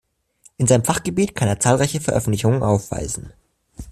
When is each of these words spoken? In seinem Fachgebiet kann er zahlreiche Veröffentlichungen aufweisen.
In 0.57 0.65
seinem 0.65 0.83
Fachgebiet 0.83 1.35
kann 1.35 1.47
er 1.47 1.59
zahlreiche 1.59 2.01
Veröffentlichungen 2.01 2.63
aufweisen. 2.63 3.33